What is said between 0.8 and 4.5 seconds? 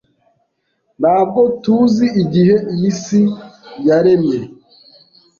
Ntabwo tuzi igihe iyi si yaremye.